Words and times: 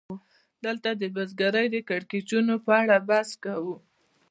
دلته 0.65 0.89
د 1.01 1.03
بزګرۍ 1.15 1.67
د 1.71 1.77
کړکېچونو 1.89 2.53
په 2.65 2.71
اړه 2.81 2.97
بحث 3.09 3.29
کوو 3.43 3.75